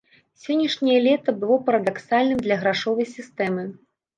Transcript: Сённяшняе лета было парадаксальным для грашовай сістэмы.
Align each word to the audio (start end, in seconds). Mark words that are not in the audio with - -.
Сённяшняе 0.43 0.95
лета 1.09 1.35
было 1.43 1.59
парадаксальным 1.67 2.39
для 2.47 2.59
грашовай 2.65 3.07
сістэмы. 3.15 3.71